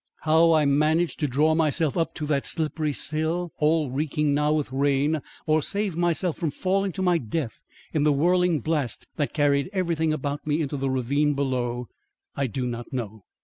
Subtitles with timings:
[0.21, 4.71] How I managed to draw myself up to that slippery sill all reeking now with
[4.71, 7.61] rain, or save myself from falling to my death
[7.93, 11.87] in the whirling blast that carried everything about me into the ravine below,
[12.35, 13.25] I do not know.